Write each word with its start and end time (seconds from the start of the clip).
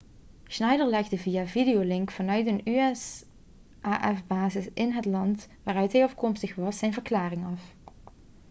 schneider 0.49 0.87
legde 0.87 1.17
via 1.17 1.45
videolink 1.47 2.11
vanuit 2.11 2.47
een 2.47 2.69
usaf-basis 2.69 4.69
in 4.73 4.91
het 4.91 5.05
land 5.05 5.47
waaruit 5.63 5.91
hij 5.91 6.03
afkomstig 6.03 6.55
was 6.55 6.77
zijn 6.77 6.93
verklaring 6.93 7.45
af 7.45 7.73